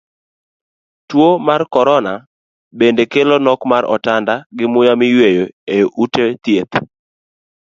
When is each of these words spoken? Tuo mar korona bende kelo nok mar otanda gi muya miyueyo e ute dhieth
Tuo 1.09 1.27
mar 1.47 1.61
korona 1.73 2.13
bende 2.79 3.03
kelo 3.11 3.35
nok 3.45 3.61
mar 3.71 3.83
otanda 3.95 4.33
gi 4.57 4.65
muya 4.73 4.93
miyueyo 4.99 5.43
e 5.77 5.77
ute 6.03 6.25
dhieth 6.43 6.73